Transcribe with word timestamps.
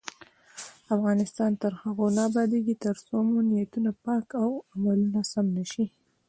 افغانستان 0.95 1.51
تر 1.61 1.71
هغو 1.81 2.05
نه 2.15 2.21
ابادیږي، 2.29 2.75
ترڅو 2.85 3.15
مو 3.29 3.37
نیتونه 3.49 3.91
پاک 4.05 4.25
او 4.43 4.49
عملونه 4.75 5.21
سم 5.31 5.45
نشي. 5.57 5.85